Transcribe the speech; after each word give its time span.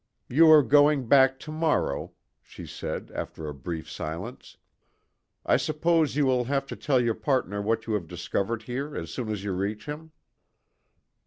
"You 0.27 0.49
are 0.49 0.63
going 0.63 1.07
back 1.07 1.39
to 1.41 1.51
morrow," 1.51 2.13
she 2.41 2.65
said 2.65 3.11
after 3.13 3.47
a 3.47 3.53
brief 3.53 3.87
silence. 3.87 4.57
"I 5.45 5.57
suppose 5.57 6.15
you 6.15 6.25
will 6.25 6.45
have 6.45 6.65
to 6.69 6.75
tell 6.75 6.99
your 6.99 7.13
partner 7.13 7.61
what 7.61 7.85
you 7.85 7.93
have 7.93 8.07
discovered 8.07 8.63
here 8.63 8.97
as 8.97 9.11
soon 9.11 9.29
as 9.29 9.43
you 9.43 9.51
reach 9.53 9.85
him?" 9.85 10.11